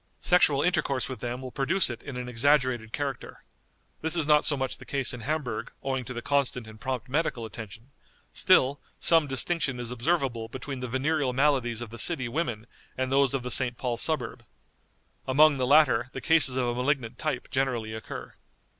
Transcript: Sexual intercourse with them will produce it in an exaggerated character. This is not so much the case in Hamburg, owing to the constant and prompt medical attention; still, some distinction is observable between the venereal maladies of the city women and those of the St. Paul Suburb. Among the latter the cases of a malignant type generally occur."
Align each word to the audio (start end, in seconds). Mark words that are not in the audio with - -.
Sexual 0.19 0.63
intercourse 0.63 1.07
with 1.07 1.19
them 1.19 1.43
will 1.43 1.51
produce 1.51 1.87
it 1.87 2.01
in 2.01 2.17
an 2.17 2.27
exaggerated 2.27 2.91
character. 2.91 3.43
This 4.01 4.15
is 4.15 4.25
not 4.25 4.43
so 4.45 4.57
much 4.57 4.77
the 4.79 4.83
case 4.85 5.13
in 5.13 5.21
Hamburg, 5.21 5.71
owing 5.83 6.05
to 6.05 6.13
the 6.15 6.23
constant 6.23 6.65
and 6.65 6.81
prompt 6.81 7.07
medical 7.07 7.45
attention; 7.45 7.91
still, 8.33 8.79
some 8.99 9.27
distinction 9.27 9.79
is 9.79 9.91
observable 9.91 10.47
between 10.47 10.79
the 10.79 10.87
venereal 10.87 11.33
maladies 11.33 11.81
of 11.81 11.91
the 11.91 11.99
city 11.99 12.27
women 12.27 12.65
and 12.97 13.11
those 13.11 13.35
of 13.35 13.43
the 13.43 13.51
St. 13.51 13.77
Paul 13.77 13.95
Suburb. 13.95 14.43
Among 15.27 15.57
the 15.57 15.67
latter 15.67 16.09
the 16.13 16.19
cases 16.19 16.55
of 16.55 16.65
a 16.65 16.73
malignant 16.73 17.19
type 17.19 17.51
generally 17.51 17.93
occur." 17.93 18.33